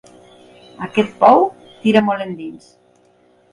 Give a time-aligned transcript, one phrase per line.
[0.87, 1.45] Aquest pou
[1.85, 2.69] tira molt endins.